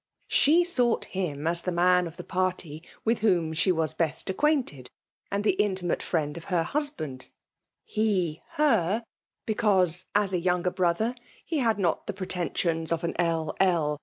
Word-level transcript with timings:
She 0.33 0.63
sought 0.63 1.05
him 1.05 1.45
as 1.45 1.61
the 1.61 1.71
man 1.71 2.07
of 2.07 2.17
the 2.17 2.23
party 2.23 2.81
inih 3.05 3.19
whom 3.19 3.53
she 3.53 3.71
was 3.71 3.93
best 3.93 4.31
acquainted, 4.31 4.89
and 5.29 5.43
the 5.43 5.51
inti^ 5.51 5.53
FBIIAL8 5.53 5.57
DCMlNATmi?. 5.57 5.69
27T 5.69 5.87
tn^ter 5.87 6.01
friend 6.01 6.37
of 6.37 6.43
her 6.45 6.63
husband: 6.63 7.27
he 7.83 8.41
her, 8.53 9.03
hecau^e, 9.45 10.05
ds 10.15 10.33
a 10.33 10.39
younger 10.39 10.71
brother^ 10.71 11.15
he 11.45 11.59
had 11.59 11.77
not 11.77 12.07
the 12.07 12.13
preten 12.13 12.57
sions 12.57 12.91
of 12.91 13.03
an 13.03 13.13
L. 13.19 13.55
L. 13.59 13.99